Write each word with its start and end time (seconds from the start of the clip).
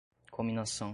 cominação 0.31 0.89